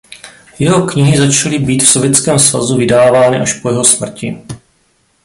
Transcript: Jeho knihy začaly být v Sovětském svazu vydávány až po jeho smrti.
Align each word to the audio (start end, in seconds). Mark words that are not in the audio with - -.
Jeho 0.59 0.85
knihy 0.87 1.17
začaly 1.17 1.59
být 1.59 1.83
v 1.83 1.89
Sovětském 1.89 2.39
svazu 2.39 2.77
vydávány 2.77 3.39
až 3.39 3.53
po 3.53 3.69
jeho 3.69 3.83
smrti. 3.83 4.37